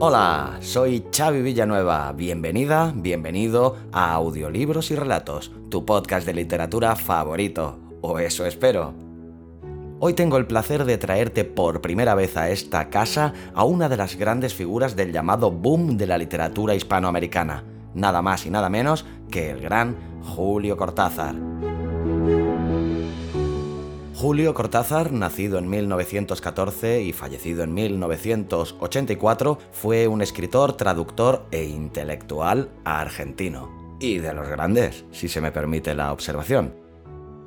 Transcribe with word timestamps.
Hola, 0.00 0.58
soy 0.60 1.04
Xavi 1.10 1.42
Villanueva. 1.42 2.12
Bienvenida, 2.12 2.92
bienvenido 2.94 3.76
a 3.90 4.12
Audiolibros 4.12 4.92
y 4.92 4.94
Relatos, 4.94 5.50
tu 5.70 5.84
podcast 5.84 6.24
de 6.24 6.34
literatura 6.34 6.94
favorito. 6.94 7.80
O 8.00 8.20
eso 8.20 8.46
espero. 8.46 8.94
Hoy 9.98 10.14
tengo 10.14 10.36
el 10.36 10.46
placer 10.46 10.84
de 10.84 10.98
traerte 10.98 11.44
por 11.44 11.80
primera 11.80 12.14
vez 12.14 12.36
a 12.36 12.48
esta 12.48 12.90
casa 12.90 13.32
a 13.54 13.64
una 13.64 13.88
de 13.88 13.96
las 13.96 14.14
grandes 14.14 14.54
figuras 14.54 14.94
del 14.94 15.10
llamado 15.10 15.50
boom 15.50 15.96
de 15.96 16.06
la 16.06 16.16
literatura 16.16 16.76
hispanoamericana, 16.76 17.64
nada 17.94 18.22
más 18.22 18.46
y 18.46 18.50
nada 18.50 18.68
menos 18.68 19.04
que 19.32 19.50
el 19.50 19.60
gran 19.60 19.96
Julio 20.22 20.76
Cortázar. 20.76 21.34
Julio 24.20 24.52
Cortázar, 24.52 25.12
nacido 25.12 25.58
en 25.58 25.70
1914 25.70 27.02
y 27.02 27.12
fallecido 27.12 27.62
en 27.62 27.72
1984, 27.72 29.58
fue 29.70 30.08
un 30.08 30.22
escritor, 30.22 30.72
traductor 30.72 31.46
e 31.52 31.62
intelectual 31.62 32.68
argentino. 32.84 33.96
Y 34.00 34.18
de 34.18 34.34
los 34.34 34.48
grandes, 34.48 35.04
si 35.12 35.28
se 35.28 35.40
me 35.40 35.52
permite 35.52 35.94
la 35.94 36.12
observación. 36.12 36.74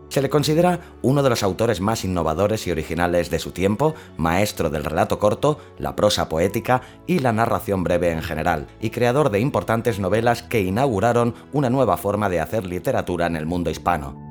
Se 0.08 0.22
le 0.22 0.30
considera 0.30 0.80
uno 1.02 1.22
de 1.24 1.30
los 1.30 1.44
autores 1.44 1.82
más 1.82 2.06
innovadores 2.06 2.66
y 2.68 2.72
originales 2.72 3.30
de 3.30 3.40
su 3.40 3.52
tiempo, 3.52 3.94
maestro 4.16 4.70
del 4.70 4.86
relato 4.86 5.20
corto, 5.20 5.58
la 5.78 5.98
prosa 5.98 6.30
poética 6.30 6.84
y 7.06 7.20
la 7.20 7.34
narración 7.34 7.84
breve 7.84 8.12
en 8.12 8.22
general, 8.22 8.68
y 8.80 8.92
creador 8.92 9.30
de 9.30 9.42
importantes 9.42 10.00
novelas 10.00 10.42
que 10.42 10.62
inauguraron 10.62 11.36
una 11.52 11.70
nueva 11.70 11.98
forma 11.98 12.30
de 12.30 12.40
hacer 12.40 12.66
literatura 12.66 13.28
en 13.28 13.36
el 13.36 13.46
mundo 13.46 13.70
hispano. 13.70 14.31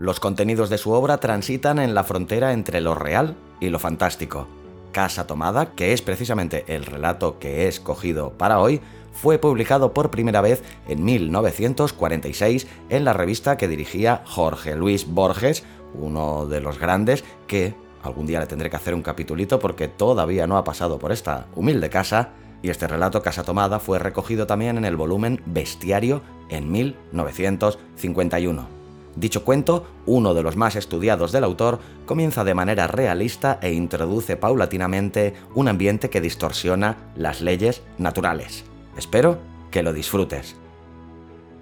Los 0.00 0.18
contenidos 0.18 0.70
de 0.70 0.78
su 0.78 0.92
obra 0.92 1.18
transitan 1.18 1.78
en 1.78 1.94
la 1.94 2.04
frontera 2.04 2.54
entre 2.54 2.80
lo 2.80 2.94
real 2.94 3.36
y 3.60 3.68
lo 3.68 3.78
fantástico. 3.78 4.48
Casa 4.92 5.26
Tomada, 5.26 5.74
que 5.74 5.92
es 5.92 6.00
precisamente 6.00 6.64
el 6.68 6.86
relato 6.86 7.38
que 7.38 7.64
he 7.64 7.68
escogido 7.68 8.30
para 8.30 8.60
hoy, 8.60 8.80
fue 9.12 9.38
publicado 9.38 9.92
por 9.92 10.10
primera 10.10 10.40
vez 10.40 10.62
en 10.88 11.04
1946 11.04 12.66
en 12.88 13.04
la 13.04 13.12
revista 13.12 13.58
que 13.58 13.68
dirigía 13.68 14.22
Jorge 14.24 14.74
Luis 14.74 15.06
Borges, 15.06 15.64
uno 15.92 16.46
de 16.46 16.62
los 16.62 16.78
grandes 16.78 17.22
que 17.46 17.74
algún 18.02 18.26
día 18.26 18.40
le 18.40 18.46
tendré 18.46 18.70
que 18.70 18.76
hacer 18.76 18.94
un 18.94 19.02
capitulito 19.02 19.58
porque 19.58 19.86
todavía 19.86 20.46
no 20.46 20.56
ha 20.56 20.64
pasado 20.64 20.98
por 20.98 21.12
esta 21.12 21.48
humilde 21.54 21.90
casa, 21.90 22.30
y 22.62 22.70
este 22.70 22.88
relato 22.88 23.20
Casa 23.20 23.42
Tomada 23.42 23.78
fue 23.78 23.98
recogido 23.98 24.46
también 24.46 24.78
en 24.78 24.86
el 24.86 24.96
volumen 24.96 25.42
Bestiario 25.44 26.22
en 26.48 26.72
1951. 26.72 28.79
Dicho 29.16 29.44
cuento, 29.44 29.86
uno 30.06 30.34
de 30.34 30.42
los 30.42 30.56
más 30.56 30.76
estudiados 30.76 31.32
del 31.32 31.44
autor, 31.44 31.80
comienza 32.06 32.44
de 32.44 32.54
manera 32.54 32.86
realista 32.86 33.58
e 33.60 33.72
introduce 33.72 34.36
paulatinamente 34.36 35.34
un 35.54 35.68
ambiente 35.68 36.10
que 36.10 36.20
distorsiona 36.20 37.12
las 37.16 37.40
leyes 37.40 37.82
naturales. 37.98 38.64
Espero 38.96 39.38
que 39.70 39.82
lo 39.82 39.92
disfrutes. 39.92 40.56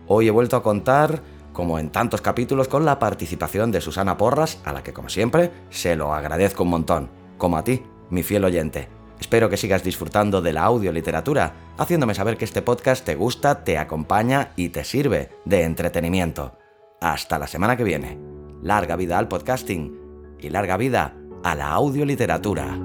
Hoy 0.06 0.28
he 0.28 0.30
vuelto 0.30 0.56
a 0.56 0.62
contar, 0.62 1.22
como 1.52 1.78
en 1.78 1.90
tantos 1.90 2.20
capítulos, 2.20 2.68
con 2.68 2.84
la 2.84 2.98
participación 2.98 3.72
de 3.72 3.80
Susana 3.80 4.16
Porras, 4.16 4.60
a 4.64 4.72
la 4.72 4.82
que 4.82 4.92
como 4.92 5.08
siempre 5.08 5.50
se 5.70 5.96
lo 5.96 6.14
agradezco 6.14 6.64
un 6.64 6.70
montón, 6.70 7.10
como 7.38 7.56
a 7.56 7.64
ti, 7.64 7.82
mi 8.10 8.22
fiel 8.22 8.44
oyente. 8.44 8.88
Espero 9.20 9.50
que 9.50 9.56
sigas 9.56 9.82
disfrutando 9.82 10.40
de 10.40 10.52
la 10.52 10.62
audioliteratura, 10.62 11.54
haciéndome 11.76 12.14
saber 12.14 12.36
que 12.36 12.44
este 12.44 12.62
podcast 12.62 13.04
te 13.04 13.16
gusta, 13.16 13.64
te 13.64 13.76
acompaña 13.76 14.52
y 14.54 14.68
te 14.68 14.84
sirve 14.84 15.30
de 15.44 15.64
entretenimiento. 15.64 16.52
Hasta 17.00 17.38
la 17.38 17.46
semana 17.46 17.76
que 17.76 17.84
viene. 17.84 18.18
Larga 18.60 18.96
vida 18.96 19.18
al 19.18 19.28
podcasting 19.28 20.36
y 20.40 20.50
larga 20.50 20.76
vida 20.76 21.14
a 21.44 21.54
la 21.54 21.70
audioliteratura. 21.70 22.76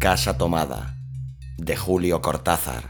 Casa 0.00 0.36
Tomada, 0.36 0.96
de 1.58 1.76
Julio 1.76 2.20
Cortázar. 2.22 2.84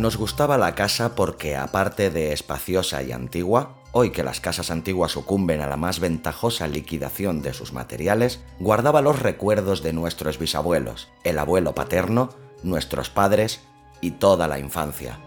Nos 0.00 0.16
gustaba 0.16 0.56
la 0.56 0.74
casa 0.74 1.14
porque, 1.14 1.56
aparte 1.56 2.08
de 2.08 2.32
espaciosa 2.32 3.02
y 3.02 3.12
antigua, 3.12 3.76
hoy 3.92 4.12
que 4.12 4.22
las 4.22 4.40
casas 4.40 4.70
antiguas 4.70 5.12
sucumben 5.12 5.60
a 5.60 5.66
la 5.66 5.76
más 5.76 6.00
ventajosa 6.00 6.66
liquidación 6.68 7.42
de 7.42 7.52
sus 7.52 7.74
materiales, 7.74 8.40
guardaba 8.58 9.02
los 9.02 9.18
recuerdos 9.18 9.82
de 9.82 9.92
nuestros 9.92 10.38
bisabuelos, 10.38 11.08
el 11.22 11.38
abuelo 11.38 11.74
paterno, 11.74 12.30
nuestros 12.62 13.10
padres 13.10 13.60
y 14.00 14.12
toda 14.12 14.48
la 14.48 14.58
infancia. 14.58 15.18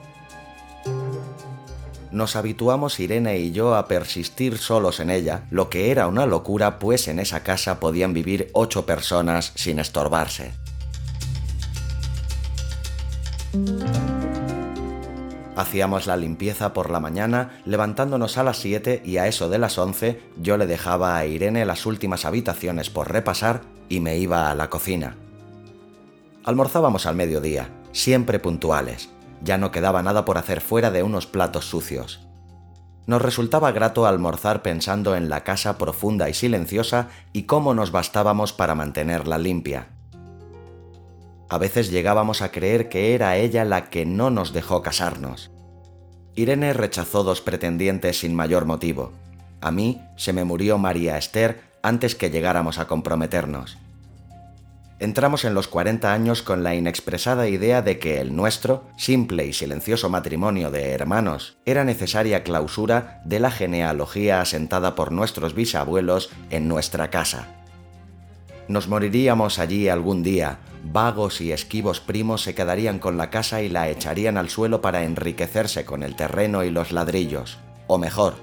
Nos 2.10 2.36
habituamos 2.36 3.00
Irene 3.00 3.38
y 3.38 3.52
yo 3.52 3.76
a 3.76 3.88
persistir 3.88 4.58
solos 4.58 5.00
en 5.00 5.12
ella, 5.12 5.46
lo 5.52 5.70
que 5.70 5.92
era 5.92 6.08
una 6.08 6.26
locura 6.26 6.80
pues 6.80 7.08
en 7.08 7.20
esa 7.20 7.44
casa 7.44 7.80
podían 7.80 8.16
vivir 8.16 8.50
ocho 8.54 8.88
personas 8.88 9.52
sin 9.54 9.78
estorbarse. 9.78 10.52
Hacíamos 15.56 16.08
la 16.08 16.18
limpieza 16.18 16.74
por 16.74 16.90
la 16.90 17.00
mañana, 17.00 17.52
levantándonos 17.66 18.38
a 18.38 18.44
las 18.44 18.58
7 18.58 19.04
y 19.06 19.18
a 19.18 19.28
eso 19.28 19.50
de 19.50 19.60
las 19.60 19.78
11 19.78 20.20
yo 20.38 20.58
le 20.58 20.66
dejaba 20.66 21.16
a 21.16 21.26
Irene 21.28 21.66
las 21.66 21.86
últimas 21.86 22.26
habitaciones 22.26 22.90
por 22.90 23.12
repasar 23.12 23.62
y 23.88 24.00
me 24.00 24.18
iba 24.18 24.50
a 24.50 24.56
la 24.56 24.70
cocina. 24.72 25.16
Almorzábamos 26.44 27.06
al 27.06 27.16
mediodía, 27.16 27.70
siempre 27.92 28.40
puntuales. 28.40 29.10
Ya 29.44 29.58
no 29.58 29.72
quedaba 29.72 30.02
nada 30.02 30.26
por 30.26 30.38
hacer 30.38 30.60
fuera 30.60 30.90
de 30.90 31.04
unos 31.04 31.28
platos 31.28 31.66
sucios. 31.66 32.28
Nos 33.06 33.22
resultaba 33.22 33.72
grato 33.72 34.08
almorzar 34.08 34.62
pensando 34.62 35.16
en 35.16 35.30
la 35.30 35.44
casa 35.44 35.78
profunda 35.78 36.30
y 36.30 36.34
silenciosa 36.34 37.10
y 37.32 37.44
cómo 37.44 37.74
nos 37.74 37.92
bastábamos 37.92 38.54
para 38.54 38.76
mantenerla 38.76 39.38
limpia. 39.38 39.90
A 41.54 41.60
veces 41.60 41.92
llegábamos 41.92 42.42
a 42.42 42.50
creer 42.50 42.90
que 42.90 43.14
era 43.14 43.38
ella 43.38 43.64
la 43.64 43.92
que 43.92 44.08
no 44.08 44.32
nos 44.32 44.54
dejó 44.54 44.82
casarnos. 44.82 45.52
Irene 46.34 46.74
rechazó 46.74 47.24
dos 47.24 47.42
pretendientes 47.42 48.22
sin 48.22 48.34
mayor 48.34 48.66
motivo. 48.66 49.12
A 49.62 49.70
mí 49.70 50.02
se 50.18 50.34
me 50.34 50.46
murió 50.46 50.80
María 50.80 51.16
Esther 51.16 51.62
antes 51.84 52.16
que 52.16 52.32
llegáramos 52.32 52.80
a 52.80 52.88
comprometernos. 52.88 53.78
Entramos 54.98 55.46
en 55.46 55.54
los 55.54 55.68
40 55.68 56.12
años 56.12 56.42
con 56.42 56.64
la 56.64 56.74
inexpresada 56.74 57.48
idea 57.48 57.84
de 57.84 58.00
que 58.00 58.20
el 58.20 58.36
nuestro, 58.36 58.86
simple 58.98 59.46
y 59.46 59.54
silencioso 59.54 60.10
matrimonio 60.10 60.72
de 60.72 60.90
hermanos, 60.90 61.58
era 61.68 61.84
necesaria 61.84 62.42
clausura 62.42 63.22
de 63.26 63.40
la 63.40 63.52
genealogía 63.52 64.42
asentada 64.42 64.96
por 64.96 65.12
nuestros 65.12 65.54
bisabuelos 65.54 66.32
en 66.50 66.68
nuestra 66.68 67.12
casa. 67.12 67.63
Nos 68.68 68.88
moriríamos 68.88 69.60
allí 69.60 69.90
algún 69.90 70.24
día, 70.24 70.60
vagos 70.84 71.42
y 71.42 71.52
esquivos 71.52 72.00
primos 72.00 72.42
se 72.42 72.56
quedarían 72.56 73.00
con 73.00 73.18
la 73.18 73.30
casa 73.30 73.62
y 73.62 73.70
la 73.70 73.90
echarían 73.90 74.38
al 74.38 74.50
suelo 74.50 74.82
para 74.82 75.04
enriquecerse 75.04 75.86
con 75.86 76.02
el 76.02 76.16
terreno 76.16 76.64
y 76.64 76.70
los 76.70 76.92
ladrillos. 76.92 77.60
O 77.88 77.98
mejor, 77.98 78.36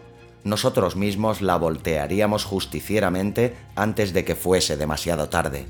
nosotros 0.45 0.97
mismos 0.97 1.41
la 1.41 1.57
voltearíamos 1.57 2.45
justicieramente 2.45 3.57
antes 3.77 4.13
de 4.13 4.25
que 4.25 4.37
fuese 4.37 4.77
demasiado 4.77 5.29
tarde. 5.29 5.67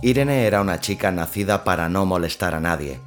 Irene 0.00 0.46
era 0.46 0.60
una 0.60 0.78
chica 0.78 1.10
nacida 1.10 1.64
para 1.64 1.88
no 1.88 2.06
molestar 2.06 2.54
a 2.54 2.60
nadie, 2.60 3.00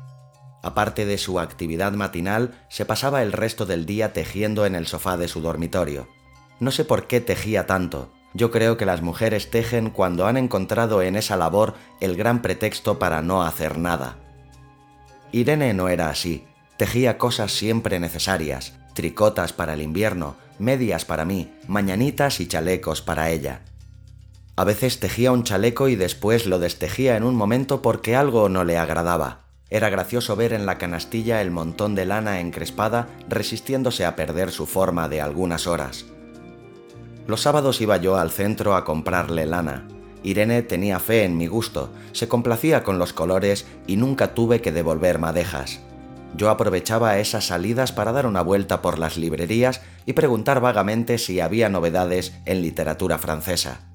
Aparte 0.61 1.05
de 1.05 1.17
su 1.17 1.39
actividad 1.39 1.93
matinal, 1.93 2.51
se 2.69 2.85
pasaba 2.85 3.23
el 3.23 3.31
resto 3.31 3.65
del 3.65 3.85
día 3.85 4.13
tejiendo 4.13 4.65
en 4.65 4.75
el 4.75 4.87
sofá 4.87 5.17
de 5.17 5.27
su 5.27 5.41
dormitorio. 5.41 6.07
No 6.59 6.71
sé 6.71 6.85
por 6.85 7.07
qué 7.07 7.21
tejía 7.21 7.65
tanto. 7.65 8.11
Yo 8.33 8.51
creo 8.51 8.77
que 8.77 8.85
las 8.85 9.01
mujeres 9.01 9.49
tejen 9.49 9.89
cuando 9.89 10.27
han 10.27 10.37
encontrado 10.37 11.01
en 11.01 11.15
esa 11.15 11.35
labor 11.35 11.73
el 11.99 12.15
gran 12.15 12.41
pretexto 12.41 12.99
para 12.99 13.21
no 13.21 13.43
hacer 13.43 13.77
nada. 13.77 14.17
Irene 15.31 15.73
no 15.73 15.89
era 15.89 16.09
así. 16.09 16.45
Tejía 16.77 17.17
cosas 17.17 17.51
siempre 17.51 17.99
necesarias, 17.99 18.73
tricotas 18.93 19.53
para 19.53 19.73
el 19.73 19.81
invierno, 19.81 20.35
medias 20.59 21.05
para 21.05 21.25
mí, 21.25 21.51
mañanitas 21.67 22.39
y 22.39 22.47
chalecos 22.47 23.01
para 23.01 23.29
ella. 23.29 23.61
A 24.55 24.63
veces 24.63 24.99
tejía 24.99 25.31
un 25.31 25.43
chaleco 25.43 25.87
y 25.87 25.95
después 25.95 26.45
lo 26.45 26.59
destejía 26.59 27.17
en 27.17 27.23
un 27.23 27.35
momento 27.35 27.81
porque 27.81 28.15
algo 28.15 28.49
no 28.49 28.63
le 28.63 28.77
agradaba. 28.77 29.50
Era 29.71 29.89
gracioso 29.89 30.35
ver 30.35 30.51
en 30.51 30.65
la 30.65 30.77
canastilla 30.77 31.41
el 31.41 31.49
montón 31.49 31.95
de 31.95 32.05
lana 32.05 32.41
encrespada 32.41 33.07
resistiéndose 33.29 34.05
a 34.05 34.17
perder 34.17 34.51
su 34.51 34.65
forma 34.65 35.07
de 35.07 35.21
algunas 35.21 35.65
horas. 35.65 36.05
Los 37.25 37.39
sábados 37.39 37.79
iba 37.79 37.95
yo 37.95 38.17
al 38.17 38.31
centro 38.31 38.75
a 38.75 38.83
comprarle 38.83 39.45
lana. 39.45 39.87
Irene 40.23 40.61
tenía 40.61 40.99
fe 40.99 41.23
en 41.23 41.37
mi 41.37 41.47
gusto, 41.47 41.89
se 42.11 42.27
complacía 42.27 42.83
con 42.83 42.99
los 42.99 43.13
colores 43.13 43.65
y 43.87 43.95
nunca 43.95 44.33
tuve 44.33 44.61
que 44.61 44.73
devolver 44.73 45.19
madejas. 45.19 45.79
Yo 46.35 46.49
aprovechaba 46.49 47.17
esas 47.19 47.45
salidas 47.45 47.93
para 47.93 48.11
dar 48.11 48.25
una 48.25 48.41
vuelta 48.41 48.81
por 48.81 48.99
las 48.99 49.15
librerías 49.15 49.81
y 50.05 50.13
preguntar 50.13 50.59
vagamente 50.59 51.17
si 51.17 51.39
había 51.39 51.69
novedades 51.69 52.33
en 52.45 52.61
literatura 52.61 53.17
francesa. 53.17 53.90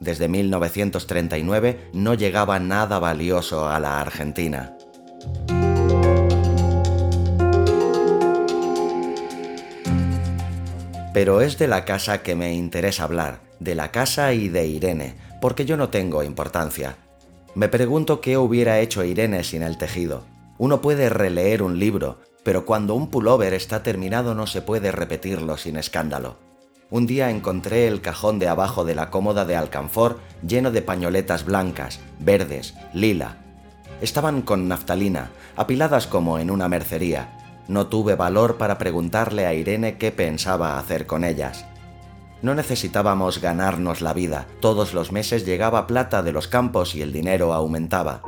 Desde 0.00 0.28
1939 0.28 1.90
no 1.92 2.14
llegaba 2.14 2.58
nada 2.58 2.98
valioso 2.98 3.68
a 3.68 3.78
la 3.78 4.00
Argentina. 4.00 4.74
Pero 11.12 11.42
es 11.42 11.58
de 11.58 11.68
la 11.68 11.84
casa 11.84 12.22
que 12.22 12.34
me 12.34 12.54
interesa 12.54 13.04
hablar, 13.04 13.40
de 13.58 13.74
la 13.74 13.90
casa 13.90 14.32
y 14.32 14.48
de 14.48 14.66
Irene, 14.66 15.16
porque 15.38 15.66
yo 15.66 15.76
no 15.76 15.90
tengo 15.90 16.22
importancia. 16.22 16.96
Me 17.54 17.68
pregunto 17.68 18.22
qué 18.22 18.38
hubiera 18.38 18.80
hecho 18.80 19.04
Irene 19.04 19.44
sin 19.44 19.62
el 19.62 19.76
tejido. 19.76 20.24
Uno 20.56 20.80
puede 20.80 21.10
releer 21.10 21.62
un 21.62 21.78
libro, 21.78 22.20
pero 22.42 22.64
cuando 22.64 22.94
un 22.94 23.10
pullover 23.10 23.52
está 23.52 23.82
terminado 23.82 24.34
no 24.34 24.46
se 24.46 24.62
puede 24.62 24.92
repetirlo 24.92 25.58
sin 25.58 25.76
escándalo 25.76 26.49
un 26.90 27.06
día 27.06 27.30
encontré 27.30 27.86
el 27.86 28.00
cajón 28.00 28.38
de 28.38 28.48
abajo 28.48 28.84
de 28.84 28.94
la 28.94 29.10
cómoda 29.10 29.44
de 29.44 29.56
alcanfor 29.56 30.18
lleno 30.46 30.70
de 30.72 30.82
pañoletas 30.82 31.44
blancas, 31.44 32.00
verdes, 32.18 32.74
lila. 32.92 33.36
Estaban 34.00 34.42
con 34.42 34.66
naftalina, 34.66 35.30
apiladas 35.56 36.06
como 36.06 36.38
en 36.38 36.50
una 36.50 36.68
mercería. 36.68 37.36
No 37.68 37.86
tuve 37.86 38.16
valor 38.16 38.56
para 38.56 38.78
preguntarle 38.78 39.46
a 39.46 39.54
Irene 39.54 39.98
qué 39.98 40.10
pensaba 40.10 40.78
hacer 40.78 41.06
con 41.06 41.22
ellas. 41.22 41.64
No 42.42 42.54
necesitábamos 42.54 43.40
ganarnos 43.40 44.00
la 44.00 44.12
vida, 44.12 44.46
todos 44.60 44.94
los 44.94 45.12
meses 45.12 45.44
llegaba 45.46 45.86
plata 45.86 46.22
de 46.22 46.32
los 46.32 46.48
campos 46.48 46.94
y 46.94 47.02
el 47.02 47.12
dinero 47.12 47.52
aumentaba. 47.52 48.22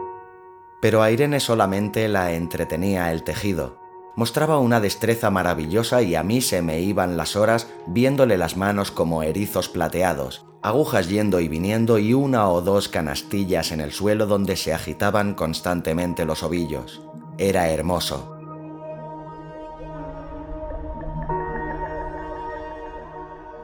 Pero 0.80 1.02
a 1.02 1.10
Irene 1.10 1.40
solamente 1.40 2.06
la 2.08 2.32
entretenía 2.32 3.10
el 3.10 3.24
tejido, 3.24 3.81
Mostraba 4.14 4.58
una 4.58 4.80
destreza 4.80 5.30
maravillosa 5.30 6.02
y 6.02 6.14
a 6.14 6.22
mí 6.22 6.42
se 6.42 6.60
me 6.60 6.80
iban 6.80 7.16
las 7.16 7.34
horas 7.34 7.68
viéndole 7.86 8.36
las 8.36 8.56
manos 8.56 8.90
como 8.90 9.22
erizos 9.22 9.68
plateados, 9.70 10.44
agujas 10.60 11.08
yendo 11.08 11.40
y 11.40 11.48
viniendo 11.48 11.98
y 11.98 12.12
una 12.12 12.48
o 12.48 12.60
dos 12.60 12.88
canastillas 12.88 13.72
en 13.72 13.80
el 13.80 13.90
suelo 13.90 14.26
donde 14.26 14.56
se 14.56 14.74
agitaban 14.74 15.34
constantemente 15.34 16.26
los 16.26 16.42
ovillos. 16.42 17.00
Era 17.38 17.70
hermoso. 17.70 18.36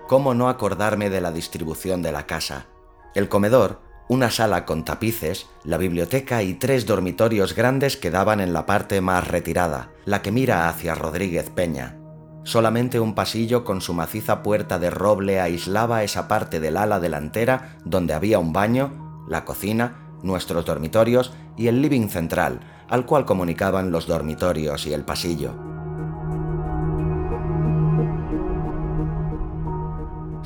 ¿Cómo 0.08 0.32
no 0.32 0.48
acordarme 0.48 1.10
de 1.10 1.20
la 1.20 1.30
distribución 1.30 2.00
de 2.00 2.12
la 2.12 2.24
casa? 2.24 2.64
El 3.14 3.28
comedor, 3.28 3.80
una 4.08 4.30
sala 4.30 4.64
con 4.64 4.84
tapices, 4.84 5.46
la 5.64 5.76
biblioteca 5.76 6.42
y 6.42 6.54
tres 6.54 6.86
dormitorios 6.86 7.54
grandes 7.54 7.98
quedaban 7.98 8.40
en 8.40 8.54
la 8.54 8.64
parte 8.64 9.02
más 9.02 9.28
retirada, 9.28 9.90
la 10.06 10.22
que 10.22 10.32
mira 10.32 10.68
hacia 10.68 10.94
Rodríguez 10.94 11.50
Peña. 11.50 11.98
Solamente 12.42 13.00
un 13.00 13.14
pasillo 13.14 13.64
con 13.64 13.82
su 13.82 13.92
maciza 13.92 14.42
puerta 14.42 14.78
de 14.78 14.88
roble 14.88 15.40
aislaba 15.40 16.02
esa 16.04 16.26
parte 16.26 16.58
del 16.58 16.78
ala 16.78 17.00
delantera 17.00 17.76
donde 17.84 18.14
había 18.14 18.38
un 18.38 18.54
baño, 18.54 19.26
la 19.28 19.44
cocina, 19.44 20.16
nuestros 20.22 20.64
dormitorios 20.64 21.34
y 21.58 21.66
el 21.66 21.82
living 21.82 22.08
central, 22.08 22.60
al 22.88 23.04
cual 23.04 23.26
comunicaban 23.26 23.90
los 23.90 24.06
dormitorios 24.06 24.86
y 24.86 24.94
el 24.94 25.04
pasillo. 25.04 25.77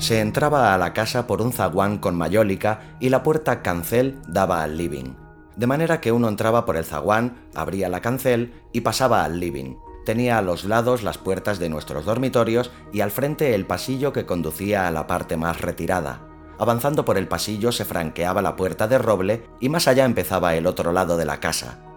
Se 0.03 0.19
entraba 0.19 0.73
a 0.73 0.77
la 0.77 0.91
casa 0.91 1.27
por 1.27 1.41
un 1.41 1.53
zaguán 1.53 1.97
con 1.97 2.13
mayólica 2.17 2.97
y 2.99 3.07
la 3.07 3.23
puerta 3.23 3.61
cancel 3.61 4.19
daba 4.27 4.61
al 4.61 4.75
living. 4.75 5.13
De 5.55 5.65
manera 5.65 6.01
que 6.01 6.11
uno 6.11 6.27
entraba 6.27 6.65
por 6.65 6.75
el 6.75 6.83
zaguán, 6.83 7.47
abría 7.55 7.87
la 7.87 8.01
cancel 8.01 8.53
y 8.73 8.81
pasaba 8.81 9.23
al 9.23 9.39
living. 9.39 9.77
Tenía 10.05 10.37
a 10.37 10.41
los 10.41 10.65
lados 10.65 11.03
las 11.03 11.17
puertas 11.17 11.57
de 11.57 11.69
nuestros 11.69 12.03
dormitorios 12.03 12.69
y 12.91 12.99
al 12.99 13.11
frente 13.11 13.55
el 13.55 13.65
pasillo 13.65 14.11
que 14.11 14.25
conducía 14.25 14.89
a 14.89 14.91
la 14.91 15.07
parte 15.07 15.37
más 15.37 15.61
retirada. 15.61 16.27
Avanzando 16.59 17.05
por 17.05 17.17
el 17.17 17.29
pasillo 17.29 17.71
se 17.71 17.85
franqueaba 17.85 18.41
la 18.41 18.57
puerta 18.57 18.89
de 18.89 18.97
roble 18.97 19.47
y 19.61 19.69
más 19.69 19.87
allá 19.87 20.03
empezaba 20.03 20.53
el 20.55 20.67
otro 20.67 20.91
lado 20.91 21.15
de 21.15 21.23
la 21.23 21.39
casa. 21.39 21.92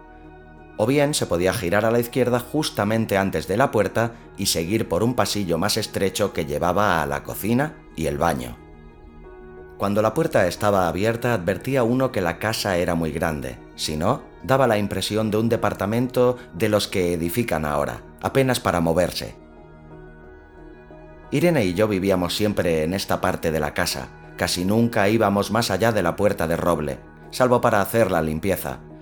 O 0.77 0.85
bien 0.85 1.13
se 1.13 1.25
podía 1.25 1.53
girar 1.53 1.85
a 1.85 1.91
la 1.91 1.99
izquierda 1.99 2.39
justamente 2.39 3.17
antes 3.17 3.47
de 3.47 3.57
la 3.57 3.71
puerta 3.71 4.13
y 4.37 4.45
seguir 4.45 4.87
por 4.87 5.03
un 5.03 5.15
pasillo 5.15 5.57
más 5.57 5.75
estrecho 5.75 6.33
que 6.33 6.45
llevaba 6.45 7.01
a 7.01 7.05
la 7.07 7.23
cocina 7.23 7.75
y 7.95 8.05
el 8.05 8.17
baño. 8.19 8.57
Cuando 9.77 10.01
la 10.01 10.13
puerta 10.13 10.47
estaba 10.47 10.87
abierta 10.87 11.33
advertía 11.33 11.83
uno 11.83 12.11
que 12.11 12.21
la 12.21 12.39
casa 12.39 12.77
era 12.77 12.95
muy 12.95 13.11
grande, 13.11 13.57
si 13.75 13.95
no, 13.95 14.21
daba 14.43 14.65
la 14.65 14.77
impresión 14.77 15.29
de 15.29 15.37
un 15.37 15.49
departamento 15.49 16.37
de 16.53 16.69
los 16.69 16.87
que 16.87 17.13
edifican 17.13 17.65
ahora, 17.65 18.01
apenas 18.21 18.59
para 18.59 18.81
moverse. 18.81 19.35
Irene 21.29 21.65
y 21.65 21.73
yo 21.73 21.87
vivíamos 21.87 22.35
siempre 22.35 22.83
en 22.83 22.93
esta 22.93 23.21
parte 23.21 23.51
de 23.51 23.59
la 23.59 23.73
casa, 23.73 24.07
casi 24.35 24.65
nunca 24.65 25.09
íbamos 25.09 25.51
más 25.51 25.69
allá 25.69 25.91
de 25.91 26.01
la 26.01 26.15
puerta 26.15 26.47
de 26.47 26.55
roble, 26.55 26.99
salvo 27.29 27.61
para 27.61 27.81
hacer 27.81 28.09
la 28.09 28.21
limpieza, 28.21 28.79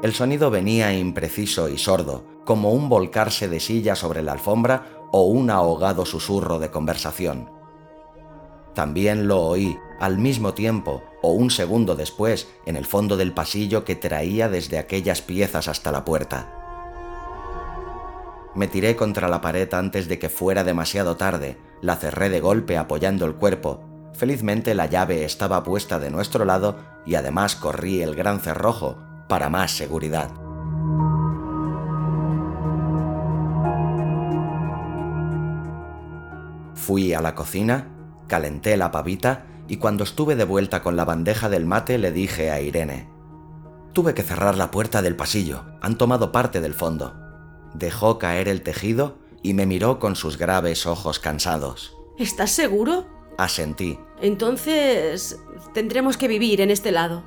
El 0.00 0.14
sonido 0.14 0.50
venía 0.50 0.96
impreciso 0.96 1.68
y 1.68 1.76
sordo, 1.76 2.24
como 2.44 2.70
un 2.72 2.88
volcarse 2.88 3.48
de 3.48 3.58
silla 3.58 3.96
sobre 3.96 4.22
la 4.22 4.32
alfombra 4.32 4.86
o 5.10 5.22
un 5.26 5.50
ahogado 5.50 6.06
susurro 6.06 6.60
de 6.60 6.70
conversación. 6.70 7.50
También 8.74 9.26
lo 9.26 9.42
oí 9.42 9.76
al 9.98 10.18
mismo 10.18 10.54
tiempo 10.54 11.02
o 11.20 11.32
un 11.32 11.50
segundo 11.50 11.96
después 11.96 12.46
en 12.64 12.76
el 12.76 12.86
fondo 12.86 13.16
del 13.16 13.34
pasillo 13.34 13.84
que 13.84 13.96
traía 13.96 14.48
desde 14.48 14.78
aquellas 14.78 15.20
piezas 15.20 15.66
hasta 15.66 15.90
la 15.90 16.04
puerta. 16.04 16.54
Me 18.54 18.68
tiré 18.68 18.94
contra 18.94 19.28
la 19.28 19.40
pared 19.40 19.72
antes 19.74 20.06
de 20.06 20.20
que 20.20 20.28
fuera 20.28 20.62
demasiado 20.62 21.16
tarde, 21.16 21.58
la 21.82 21.96
cerré 21.96 22.28
de 22.28 22.38
golpe 22.38 22.78
apoyando 22.78 23.26
el 23.26 23.34
cuerpo. 23.34 23.80
Felizmente 24.12 24.76
la 24.76 24.86
llave 24.86 25.24
estaba 25.24 25.64
puesta 25.64 25.98
de 25.98 26.10
nuestro 26.10 26.44
lado 26.44 26.76
y 27.04 27.16
además 27.16 27.56
corrí 27.56 28.00
el 28.00 28.14
gran 28.14 28.38
cerrojo 28.40 29.07
para 29.28 29.48
más 29.48 29.70
seguridad. 29.70 30.30
Fui 36.74 37.12
a 37.12 37.20
la 37.20 37.34
cocina, 37.34 37.88
calenté 38.26 38.76
la 38.76 38.90
pavita 38.90 39.44
y 39.68 39.76
cuando 39.76 40.04
estuve 40.04 40.36
de 40.36 40.44
vuelta 40.44 40.82
con 40.82 40.96
la 40.96 41.04
bandeja 41.04 41.48
del 41.48 41.66
mate 41.66 41.98
le 41.98 42.12
dije 42.12 42.50
a 42.50 42.60
Irene, 42.60 43.08
Tuve 43.92 44.14
que 44.14 44.22
cerrar 44.22 44.56
la 44.56 44.70
puerta 44.70 45.02
del 45.02 45.16
pasillo, 45.16 45.64
han 45.80 45.98
tomado 45.98 46.30
parte 46.30 46.60
del 46.60 46.74
fondo. 46.74 47.14
Dejó 47.74 48.18
caer 48.18 48.48
el 48.48 48.62
tejido 48.62 49.18
y 49.42 49.54
me 49.54 49.66
miró 49.66 49.98
con 49.98 50.14
sus 50.14 50.38
graves 50.38 50.86
ojos 50.86 51.18
cansados. 51.18 51.96
¿Estás 52.16 52.50
seguro? 52.50 53.06
Asentí. 53.36 53.98
Entonces... 54.20 55.38
tendremos 55.74 56.16
que 56.16 56.28
vivir 56.28 56.60
en 56.60 56.70
este 56.70 56.92
lado. 56.92 57.24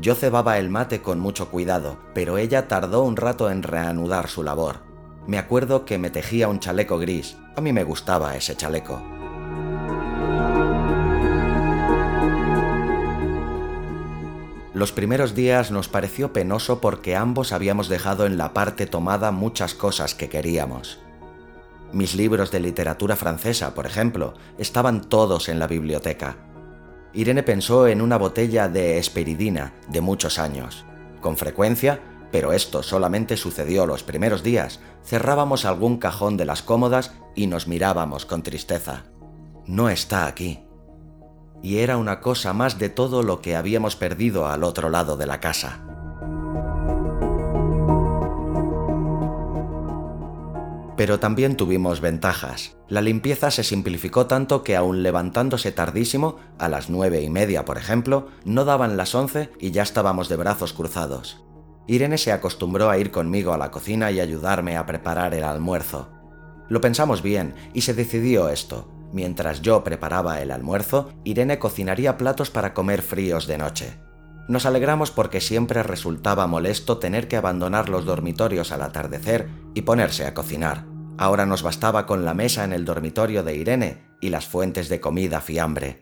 Yo 0.00 0.14
cebaba 0.14 0.58
el 0.58 0.70
mate 0.70 1.02
con 1.02 1.20
mucho 1.20 1.50
cuidado, 1.50 1.98
pero 2.14 2.38
ella 2.38 2.66
tardó 2.66 3.02
un 3.02 3.16
rato 3.16 3.50
en 3.50 3.62
reanudar 3.62 4.28
su 4.28 4.42
labor. 4.42 4.80
Me 5.26 5.38
acuerdo 5.38 5.84
que 5.84 5.98
me 5.98 6.10
tejía 6.10 6.48
un 6.48 6.58
chaleco 6.58 6.98
gris. 6.98 7.36
A 7.56 7.60
mí 7.60 7.72
me 7.72 7.84
gustaba 7.84 8.34
ese 8.36 8.56
chaleco. 8.56 9.02
Los 14.74 14.90
primeros 14.90 15.34
días 15.34 15.70
nos 15.70 15.88
pareció 15.88 16.32
penoso 16.32 16.80
porque 16.80 17.14
ambos 17.14 17.52
habíamos 17.52 17.88
dejado 17.88 18.24
en 18.24 18.38
la 18.38 18.54
parte 18.54 18.86
tomada 18.86 19.30
muchas 19.30 19.74
cosas 19.74 20.14
que 20.14 20.30
queríamos. 20.30 20.98
Mis 21.92 22.14
libros 22.14 22.50
de 22.50 22.60
literatura 22.60 23.14
francesa, 23.16 23.74
por 23.74 23.84
ejemplo, 23.84 24.32
estaban 24.56 25.02
todos 25.02 25.50
en 25.50 25.58
la 25.58 25.66
biblioteca. 25.66 26.36
Irene 27.14 27.42
pensó 27.42 27.86
en 27.86 28.00
una 28.00 28.16
botella 28.16 28.68
de 28.68 28.98
esperidina 28.98 29.74
de 29.88 30.00
muchos 30.00 30.38
años. 30.38 30.84
Con 31.20 31.36
frecuencia, 31.36 32.00
pero 32.30 32.52
esto 32.52 32.82
solamente 32.82 33.36
sucedió 33.36 33.86
los 33.86 34.02
primeros 34.02 34.42
días, 34.42 34.80
cerrábamos 35.04 35.64
algún 35.64 35.98
cajón 35.98 36.36
de 36.36 36.46
las 36.46 36.62
cómodas 36.62 37.12
y 37.34 37.46
nos 37.46 37.68
mirábamos 37.68 38.24
con 38.24 38.42
tristeza. 38.42 39.04
No 39.66 39.90
está 39.90 40.26
aquí. 40.26 40.64
Y 41.62 41.78
era 41.78 41.96
una 41.96 42.20
cosa 42.20 42.52
más 42.52 42.78
de 42.78 42.88
todo 42.88 43.22
lo 43.22 43.40
que 43.40 43.54
habíamos 43.54 43.94
perdido 43.94 44.46
al 44.46 44.64
otro 44.64 44.88
lado 44.88 45.16
de 45.16 45.26
la 45.26 45.38
casa. 45.38 45.84
Pero 51.02 51.18
también 51.18 51.56
tuvimos 51.56 52.00
ventajas. 52.00 52.76
La 52.88 53.00
limpieza 53.00 53.50
se 53.50 53.64
simplificó 53.64 54.26
tanto 54.26 54.62
que 54.62 54.76
aun 54.76 55.02
levantándose 55.02 55.72
tardísimo, 55.72 56.36
a 56.60 56.68
las 56.68 56.90
nueve 56.90 57.20
y 57.22 57.28
media 57.28 57.64
por 57.64 57.76
ejemplo, 57.76 58.28
no 58.44 58.64
daban 58.64 58.96
las 58.96 59.12
once 59.16 59.50
y 59.58 59.72
ya 59.72 59.82
estábamos 59.82 60.28
de 60.28 60.36
brazos 60.36 60.72
cruzados. 60.72 61.42
Irene 61.88 62.18
se 62.18 62.30
acostumbró 62.30 62.88
a 62.88 62.98
ir 62.98 63.10
conmigo 63.10 63.52
a 63.52 63.58
la 63.58 63.72
cocina 63.72 64.12
y 64.12 64.20
ayudarme 64.20 64.76
a 64.76 64.86
preparar 64.86 65.34
el 65.34 65.42
almuerzo. 65.42 66.08
Lo 66.68 66.80
pensamos 66.80 67.20
bien 67.20 67.56
y 67.74 67.80
se 67.80 67.94
decidió 67.94 68.48
esto. 68.48 68.88
Mientras 69.12 69.60
yo 69.60 69.82
preparaba 69.82 70.40
el 70.40 70.52
almuerzo, 70.52 71.12
Irene 71.24 71.58
cocinaría 71.58 72.16
platos 72.16 72.50
para 72.50 72.74
comer 72.74 73.02
fríos 73.02 73.48
de 73.48 73.58
noche. 73.58 73.98
Nos 74.46 74.66
alegramos 74.66 75.10
porque 75.10 75.40
siempre 75.40 75.82
resultaba 75.82 76.46
molesto 76.46 76.98
tener 76.98 77.26
que 77.26 77.36
abandonar 77.36 77.88
los 77.88 78.04
dormitorios 78.04 78.70
al 78.70 78.82
atardecer 78.82 79.48
y 79.74 79.82
ponerse 79.82 80.26
a 80.26 80.34
cocinar. 80.34 80.91
Ahora 81.18 81.46
nos 81.46 81.62
bastaba 81.62 82.06
con 82.06 82.24
la 82.24 82.34
mesa 82.34 82.64
en 82.64 82.72
el 82.72 82.84
dormitorio 82.84 83.42
de 83.42 83.56
Irene 83.56 84.02
y 84.20 84.30
las 84.30 84.46
fuentes 84.46 84.88
de 84.88 85.00
comida 85.00 85.40
fiambre. 85.40 86.00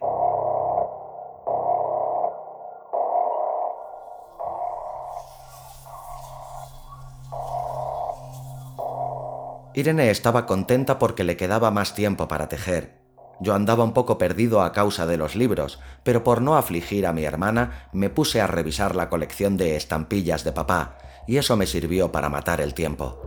Irene 9.74 10.10
estaba 10.10 10.46
contenta 10.46 10.98
porque 10.98 11.24
le 11.24 11.36
quedaba 11.36 11.70
más 11.70 11.94
tiempo 11.94 12.26
para 12.28 12.48
tejer 12.48 13.00
yo 13.40 13.54
andaba 13.54 13.84
un 13.84 13.92
poco 13.92 14.18
perdido 14.18 14.62
a 14.62 14.72
causa 14.72 15.06
de 15.06 15.16
los 15.16 15.34
libros, 15.34 15.80
pero 16.02 16.22
por 16.22 16.42
no 16.42 16.56
afligir 16.56 17.06
a 17.06 17.12
mi 17.12 17.24
hermana 17.24 17.88
me 17.92 18.10
puse 18.10 18.40
a 18.40 18.46
revisar 18.46 18.94
la 18.94 19.08
colección 19.08 19.56
de 19.56 19.76
estampillas 19.76 20.44
de 20.44 20.52
papá, 20.52 20.98
y 21.26 21.38
eso 21.38 21.56
me 21.56 21.66
sirvió 21.66 22.12
para 22.12 22.28
matar 22.28 22.60
el 22.60 22.74
tiempo. 22.74 23.18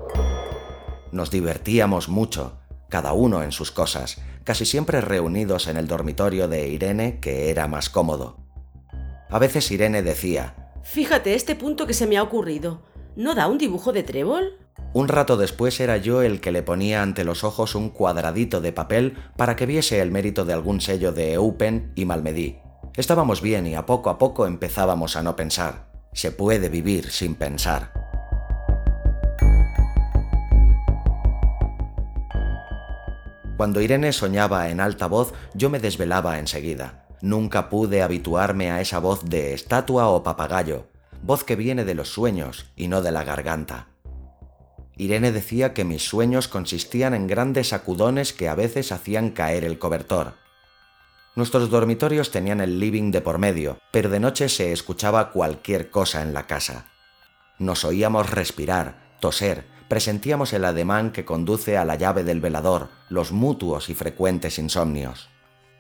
Nos 1.14 1.30
divertíamos 1.30 2.10
mucho, 2.10 2.58
cada 2.90 3.14
uno 3.14 3.44
en 3.44 3.52
sus 3.52 3.70
cosas, 3.72 4.20
casi 4.44 4.66
siempre 4.66 5.00
reunidos 5.00 5.68
en 5.68 5.78
el 5.78 5.88
dormitorio 5.88 6.48
de 6.48 6.68
Irene, 6.70 7.20
que 7.20 7.52
era 7.52 7.68
más 7.68 7.92
cómodo. 7.92 8.38
A 9.30 9.38
veces 9.38 9.70
Irene 9.70 10.02
decía, 10.02 10.72
Fíjate 10.82 11.36
este 11.36 11.56
punto 11.56 11.86
que 11.86 11.94
se 11.94 12.08
me 12.08 12.18
ha 12.18 12.24
ocurrido. 12.24 12.82
¿No 13.16 13.36
da 13.36 13.46
un 13.46 13.60
dibujo 13.60 13.94
de 13.94 14.02
trébol? 14.02 14.58
Un 14.94 15.08
rato 15.08 15.38
después 15.38 15.80
era 15.80 15.98
yo 15.98 16.24
el 16.24 16.42
que 16.42 16.52
le 16.52 16.64
ponía 16.64 17.04
ante 17.04 17.24
los 17.24 17.44
ojos 17.44 17.76
un 17.76 17.92
cuadradito 17.92 18.60
de 18.60 18.74
papel 18.74 19.16
para 19.38 19.56
que 19.56 19.68
viese 19.68 20.02
el 20.02 20.10
mérito 20.10 20.46
de 20.46 20.54
algún 20.54 20.82
sello 20.82 21.12
de 21.12 21.34
Eupen 21.34 21.92
y 21.96 22.06
Malmedy. 22.06 22.58
Estábamos 22.96 23.44
bien 23.44 23.68
y 23.68 23.76
a 23.76 23.86
poco 23.86 24.10
a 24.10 24.18
poco 24.18 24.48
empezábamos 24.48 25.16
a 25.16 25.22
no 25.22 25.36
pensar. 25.36 25.92
Se 26.12 26.32
puede 26.32 26.70
vivir 26.70 27.12
sin 27.12 27.36
pensar. 27.36 28.03
Cuando 33.64 33.80
Irene 33.80 34.12
soñaba 34.12 34.68
en 34.72 34.82
alta 34.82 35.08
voz, 35.08 35.34
yo 35.54 35.70
me 35.70 35.80
desvelaba 35.80 36.38
enseguida. 36.38 37.06
Nunca 37.22 37.70
pude 37.70 38.02
habituarme 38.02 38.72
a 38.72 38.82
esa 38.82 39.00
voz 39.00 39.24
de 39.24 39.54
estatua 39.54 40.10
o 40.10 40.22
papagayo, 40.22 40.88
voz 41.22 41.46
que 41.46 41.56
viene 41.56 41.86
de 41.86 41.96
los 41.96 42.10
sueños 42.10 42.66
y 42.76 42.90
no 42.90 43.02
de 43.02 43.14
la 43.14 43.24
garganta. 43.24 43.88
Irene 44.98 45.32
decía 45.32 45.74
que 45.74 45.86
mis 45.86 46.04
sueños 46.04 46.50
consistían 46.50 47.14
en 47.14 47.26
grandes 47.26 47.70
sacudones 47.70 48.34
que 48.34 48.50
a 48.50 48.56
veces 48.56 48.92
hacían 48.92 49.30
caer 49.30 49.64
el 49.64 49.80
cobertor. 49.80 50.34
Nuestros 51.34 51.70
dormitorios 51.70 52.32
tenían 52.32 52.60
el 52.60 52.82
living 52.82 53.12
de 53.12 53.22
por 53.22 53.38
medio, 53.38 53.80
pero 53.94 54.10
de 54.10 54.20
noche 54.20 54.50
se 54.50 54.74
escuchaba 54.74 55.32
cualquier 55.32 55.90
cosa 55.90 56.22
en 56.22 56.34
la 56.34 56.48
casa. 56.48 56.88
Nos 57.60 57.86
oíamos 57.86 58.30
respirar, 58.30 59.16
toser, 59.22 59.64
presentíamos 59.94 60.54
el 60.54 60.66
ademán 60.66 61.12
que 61.12 61.24
conduce 61.24 61.78
a 61.78 61.86
la 61.86 61.94
llave 61.94 62.24
del 62.24 62.42
velador, 62.42 62.90
los 63.10 63.32
mutuos 63.32 63.92
y 63.92 63.94
frecuentes 63.94 64.58
insomnios. 64.58 65.30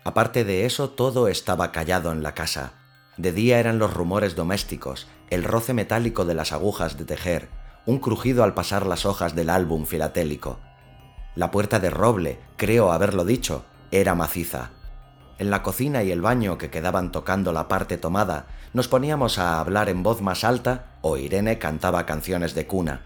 Aparte 0.03 0.43
de 0.43 0.67
eso, 0.67 0.91
todo 0.91 1.29
estaba 1.29 1.71
callado 1.71 2.11
en 2.11 2.21
la 2.21 2.35
casa. 2.35 2.73
De 3.17 3.31
día 3.31 3.57
eran 3.57 3.79
los 3.79 3.91
rumores 3.91 4.35
domésticos, 4.35 5.07
el 5.31 5.43
roce 5.43 5.73
metálico 5.73 6.25
de 6.25 6.35
las 6.35 6.51
agujas 6.51 6.95
de 6.95 7.05
tejer, 7.05 7.49
un 7.87 7.97
crujido 7.97 8.43
al 8.43 8.53
pasar 8.53 8.85
las 8.85 9.07
hojas 9.07 9.33
del 9.33 9.49
álbum 9.49 9.87
filatélico. 9.87 10.59
La 11.33 11.49
puerta 11.49 11.79
de 11.79 11.89
roble, 11.89 12.39
creo 12.55 12.91
haberlo 12.91 13.25
dicho, 13.25 13.65
era 13.89 14.13
maciza. 14.13 14.69
En 15.39 15.49
la 15.49 15.63
cocina 15.63 16.03
y 16.03 16.11
el 16.11 16.21
baño 16.21 16.59
que 16.59 16.69
quedaban 16.69 17.11
tocando 17.11 17.51
la 17.51 17.67
parte 17.67 17.97
tomada, 17.97 18.45
nos 18.73 18.87
poníamos 18.87 19.39
a 19.39 19.59
hablar 19.59 19.89
en 19.89 20.03
voz 20.03 20.21
más 20.21 20.43
alta 20.43 20.97
o 21.01 21.17
Irene 21.17 21.57
cantaba 21.57 22.05
canciones 22.05 22.53
de 22.53 22.67
cuna. 22.67 23.01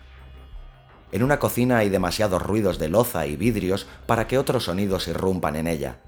En 1.11 1.23
una 1.23 1.39
cocina 1.39 1.77
hay 1.77 1.89
demasiados 1.89 2.41
ruidos 2.41 2.79
de 2.79 2.89
loza 2.89 3.25
y 3.27 3.35
vidrios 3.35 3.87
para 4.05 4.27
que 4.27 4.37
otros 4.37 4.65
sonidos 4.65 5.07
irrumpan 5.07 5.55
en 5.55 5.67
ella. 5.67 5.99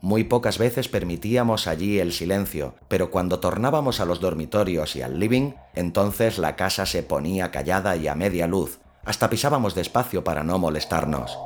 Muy 0.00 0.24
pocas 0.24 0.58
veces 0.58 0.88
permitíamos 0.88 1.66
allí 1.66 1.98
el 1.98 2.12
silencio, 2.12 2.74
pero 2.86 3.10
cuando 3.10 3.40
tornábamos 3.40 4.00
a 4.00 4.04
los 4.04 4.20
dormitorios 4.20 4.94
y 4.94 5.02
al 5.02 5.18
living, 5.18 5.52
entonces 5.74 6.38
la 6.38 6.54
casa 6.54 6.86
se 6.86 7.02
ponía 7.02 7.50
callada 7.50 7.96
y 7.96 8.06
a 8.06 8.14
media 8.14 8.46
luz, 8.46 8.78
hasta 9.04 9.28
pisábamos 9.28 9.74
despacio 9.74 10.22
para 10.22 10.44
no 10.44 10.58
molestarnos. 10.58 11.36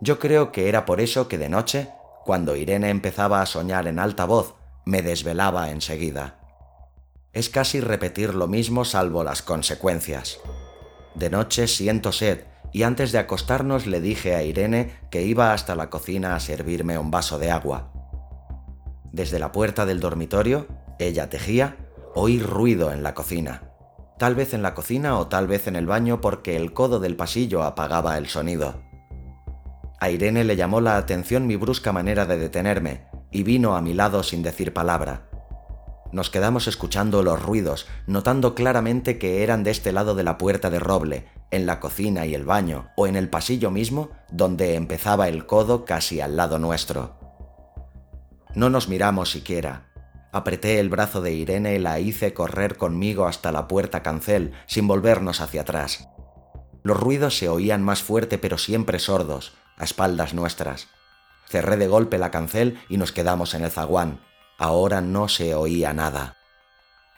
Yo 0.00 0.18
creo 0.18 0.52
que 0.52 0.68
era 0.68 0.84
por 0.84 1.00
eso 1.00 1.28
que 1.28 1.38
de 1.38 1.48
noche, 1.48 1.88
cuando 2.24 2.56
Irene 2.56 2.90
empezaba 2.90 3.42
a 3.42 3.46
soñar 3.46 3.86
en 3.86 3.98
alta 3.98 4.24
voz, 4.24 4.54
me 4.84 5.02
desvelaba 5.02 5.70
enseguida. 5.70 6.43
Es 7.34 7.50
casi 7.50 7.80
repetir 7.80 8.32
lo 8.32 8.46
mismo 8.46 8.84
salvo 8.84 9.24
las 9.24 9.42
consecuencias. 9.42 10.38
De 11.16 11.30
noche 11.30 11.66
siento 11.66 12.12
sed 12.12 12.44
y 12.72 12.84
antes 12.84 13.10
de 13.10 13.18
acostarnos 13.18 13.86
le 13.86 14.00
dije 14.00 14.36
a 14.36 14.44
Irene 14.44 14.94
que 15.10 15.22
iba 15.22 15.52
hasta 15.52 15.74
la 15.74 15.90
cocina 15.90 16.36
a 16.36 16.40
servirme 16.40 16.96
un 16.96 17.10
vaso 17.10 17.40
de 17.40 17.50
agua. 17.50 17.92
Desde 19.12 19.40
la 19.40 19.50
puerta 19.50 19.84
del 19.84 19.98
dormitorio, 19.98 20.68
ella 21.00 21.28
tejía, 21.28 21.76
oí 22.14 22.40
ruido 22.40 22.92
en 22.92 23.02
la 23.02 23.14
cocina. 23.14 23.70
Tal 24.16 24.36
vez 24.36 24.54
en 24.54 24.62
la 24.62 24.74
cocina 24.74 25.18
o 25.18 25.26
tal 25.26 25.48
vez 25.48 25.66
en 25.66 25.74
el 25.74 25.86
baño 25.86 26.20
porque 26.20 26.56
el 26.56 26.72
codo 26.72 27.00
del 27.00 27.16
pasillo 27.16 27.64
apagaba 27.64 28.16
el 28.16 28.28
sonido. 28.28 28.80
A 29.98 30.10
Irene 30.10 30.44
le 30.44 30.54
llamó 30.54 30.80
la 30.80 30.98
atención 30.98 31.48
mi 31.48 31.56
brusca 31.56 31.92
manera 31.92 32.26
de 32.26 32.38
detenerme 32.38 33.08
y 33.32 33.42
vino 33.42 33.74
a 33.74 33.82
mi 33.82 33.92
lado 33.92 34.22
sin 34.22 34.42
decir 34.44 34.72
palabra. 34.72 35.33
Nos 36.14 36.30
quedamos 36.30 36.68
escuchando 36.68 37.24
los 37.24 37.42
ruidos, 37.42 37.88
notando 38.06 38.54
claramente 38.54 39.18
que 39.18 39.42
eran 39.42 39.64
de 39.64 39.72
este 39.72 39.90
lado 39.90 40.14
de 40.14 40.22
la 40.22 40.38
puerta 40.38 40.70
de 40.70 40.78
roble, 40.78 41.26
en 41.50 41.66
la 41.66 41.80
cocina 41.80 42.24
y 42.24 42.36
el 42.36 42.44
baño, 42.44 42.92
o 42.94 43.08
en 43.08 43.16
el 43.16 43.28
pasillo 43.28 43.72
mismo, 43.72 44.10
donde 44.30 44.76
empezaba 44.76 45.26
el 45.26 45.44
codo 45.44 45.84
casi 45.84 46.20
al 46.20 46.36
lado 46.36 46.60
nuestro. 46.60 47.18
No 48.54 48.70
nos 48.70 48.88
miramos 48.88 49.32
siquiera. 49.32 49.88
Apreté 50.30 50.78
el 50.78 50.88
brazo 50.88 51.20
de 51.20 51.32
Irene 51.32 51.74
y 51.74 51.78
la 51.80 51.98
hice 51.98 52.32
correr 52.32 52.76
conmigo 52.76 53.26
hasta 53.26 53.50
la 53.50 53.66
puerta 53.66 54.04
cancel, 54.04 54.52
sin 54.68 54.86
volvernos 54.86 55.40
hacia 55.40 55.62
atrás. 55.62 56.08
Los 56.84 57.00
ruidos 57.00 57.36
se 57.36 57.48
oían 57.48 57.82
más 57.82 58.04
fuerte 58.04 58.38
pero 58.38 58.56
siempre 58.56 59.00
sordos, 59.00 59.54
a 59.76 59.82
espaldas 59.82 60.32
nuestras. 60.32 60.86
Cerré 61.48 61.76
de 61.76 61.88
golpe 61.88 62.18
la 62.18 62.30
cancel 62.30 62.78
y 62.88 62.98
nos 62.98 63.10
quedamos 63.10 63.54
en 63.54 63.64
el 63.64 63.72
zaguán. 63.72 64.20
Ahora 64.58 65.00
no 65.00 65.28
se 65.28 65.54
oía 65.54 65.92
nada. 65.92 66.36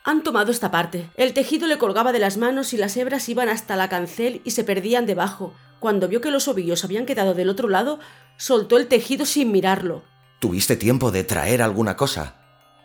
Han 0.03 0.23
tomado 0.23 0.51
esta 0.51 0.71
parte. 0.71 1.09
El 1.15 1.33
tejido 1.33 1.67
le 1.67 1.77
colgaba 1.77 2.13
de 2.13 2.19
las 2.19 2.37
manos 2.37 2.73
y 2.73 2.77
las 2.77 2.95
hebras 2.95 3.27
iban 3.27 3.49
hasta 3.49 3.75
la 3.75 3.89
cancel 3.89 4.41
y 4.45 4.51
se 4.51 4.63
perdían 4.63 5.05
debajo. 5.05 5.53
Cuando 5.79 6.07
vio 6.07 6.21
que 6.21 6.31
los 6.31 6.47
ovillos 6.47 6.83
habían 6.83 7.05
quedado 7.05 7.33
del 7.33 7.49
otro 7.49 7.67
lado, 7.67 7.99
soltó 8.37 8.77
el 8.77 8.87
tejido 8.87 9.25
sin 9.25 9.51
mirarlo. 9.51 10.03
¿Tuviste 10.39 10.75
tiempo 10.75 11.11
de 11.11 11.23
traer 11.23 11.61
alguna 11.61 11.97
cosa? 11.97 12.35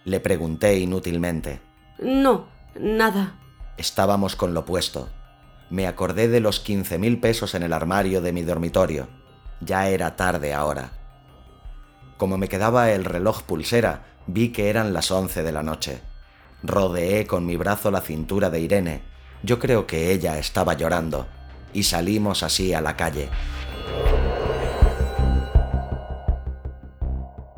Le 0.05 0.21
pregunté 0.21 0.79
inútilmente. 0.79 1.63
No, 2.01 2.49
nada. 2.75 3.39
Estábamos 3.77 4.35
con 4.35 4.53
lo 4.53 4.65
puesto. 4.65 5.09
Me 5.71 5.87
acordé 5.87 6.29
de 6.29 6.41
los 6.41 6.61
quince 6.61 6.99
mil 6.99 7.21
pesos 7.21 7.55
en 7.55 7.63
el 7.63 7.73
armario 7.73 8.21
de 8.21 8.33
mi 8.33 8.43
dormitorio. 8.43 9.09
Ya 9.61 9.89
era 9.89 10.17
tarde 10.17 10.53
ahora. 10.53 10.93
Como 12.19 12.37
me 12.37 12.49
quedaba 12.49 12.91
el 12.91 13.05
reloj 13.05 13.43
pulsera, 13.43 14.12
vi 14.27 14.51
que 14.51 14.71
eran 14.71 14.93
las 14.93 15.11
once 15.11 15.43
de 15.43 15.53
la 15.53 15.63
noche. 15.63 16.01
Rodeé 16.63 17.27
con 17.27 17.45
mi 17.45 17.57
brazo 17.57 17.91
la 17.91 18.01
cintura 18.01 18.51
de 18.51 18.61
Irene. 18.61 19.03
Yo 19.43 19.59
creo 19.59 19.87
que 19.87 20.13
ella 20.13 20.39
estaba 20.39 20.75
llorando. 20.75 21.27
Y 21.73 21.85
salimos 21.85 22.43
así 22.43 22.75
a 22.75 22.81
la 22.81 22.97
calle. 22.97 23.29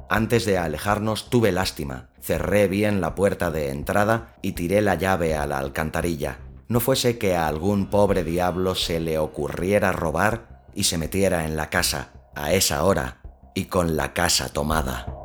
Antes 0.08 0.44
de 0.44 0.58
alejarnos 0.58 1.28
tuve 1.28 1.50
lástima. 1.50 2.08
Cerré 2.20 2.68
bien 2.68 3.00
la 3.00 3.14
puerta 3.14 3.50
de 3.50 3.70
entrada 3.70 4.36
y 4.42 4.52
tiré 4.52 4.80
la 4.80 4.94
llave 4.94 5.34
a 5.34 5.46
la 5.46 5.58
alcantarilla. 5.58 6.38
No 6.68 6.80
fuese 6.80 7.18
que 7.18 7.36
a 7.36 7.46
algún 7.46 7.90
pobre 7.90 8.24
diablo 8.24 8.74
se 8.74 9.00
le 9.00 9.18
ocurriera 9.18 9.92
robar 9.92 10.64
y 10.74 10.84
se 10.84 10.98
metiera 10.98 11.44
en 11.44 11.56
la 11.56 11.68
casa 11.68 12.12
a 12.34 12.52
esa 12.52 12.84
hora 12.84 13.20
y 13.54 13.66
con 13.66 13.96
la 13.96 14.12
casa 14.12 14.48
tomada. 14.48 15.23